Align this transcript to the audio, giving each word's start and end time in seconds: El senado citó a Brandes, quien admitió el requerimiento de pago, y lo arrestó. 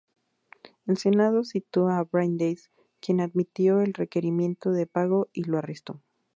El 0.87 0.97
senado 0.97 1.43
citó 1.43 1.87
a 1.89 2.01
Brandes, 2.03 2.71
quien 3.01 3.21
admitió 3.21 3.81
el 3.81 3.93
requerimiento 3.93 4.71
de 4.71 4.87
pago, 4.87 5.27
y 5.31 5.43
lo 5.43 5.59
arrestó. 5.59 6.01